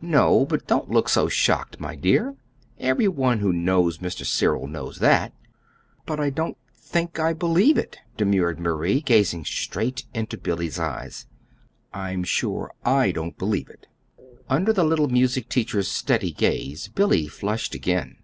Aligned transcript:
"No. 0.00 0.46
But 0.46 0.68
don't 0.68 0.92
look 0.92 1.08
so 1.08 1.28
shocked, 1.28 1.80
my 1.80 1.96
dear. 1.96 2.36
Every 2.78 3.08
one 3.08 3.40
who 3.40 3.52
knows 3.52 3.98
Mr. 3.98 4.24
Cyril 4.24 4.68
knows 4.68 5.00
that." 5.00 5.32
"But 6.06 6.20
I 6.20 6.30
don't 6.30 6.56
think 6.76 7.18
I 7.18 7.32
believe 7.32 7.76
it," 7.76 7.98
demurred 8.16 8.60
Marie, 8.60 9.00
gazing 9.00 9.44
straight 9.46 10.04
into 10.14 10.38
Billy's 10.38 10.78
eyes. 10.78 11.26
"I'm 11.92 12.22
sure 12.22 12.70
I 12.84 13.10
don't 13.10 13.36
believe 13.36 13.68
it." 13.68 13.88
Under 14.48 14.72
the 14.72 14.84
little 14.84 15.08
music 15.08 15.48
teacher's 15.48 15.88
steady 15.88 16.30
gaze 16.30 16.86
Billy 16.86 17.26
flushed 17.26 17.74
again. 17.74 18.18